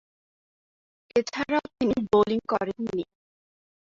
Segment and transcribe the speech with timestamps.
[1.15, 3.01] এছাড়াও তিনি বোলিং করেননি।